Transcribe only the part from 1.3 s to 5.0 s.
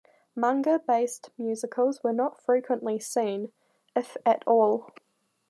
musicals were not frequently seen, if at all.